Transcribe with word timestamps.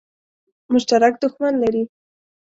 مشترک 0.71 1.13
دښمن 1.21 1.53
لري. 1.63 1.83